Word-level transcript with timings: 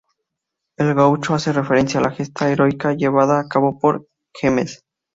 El 0.77 0.95
gaucho 0.95 1.35
hace 1.35 1.53
referencia 1.53 1.99
a 1.99 2.03
la 2.03 2.09
gesta 2.09 2.49
heroica 2.51 2.93
llevada 2.95 3.39
a 3.39 3.47
cabo 3.47 3.77
por 3.77 4.07
Güemes. 4.33 4.83